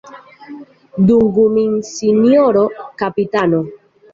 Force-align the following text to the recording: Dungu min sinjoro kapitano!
Dungu 1.05 1.45
min 1.55 1.75
sinjoro 1.91 2.65
kapitano! 2.99 3.61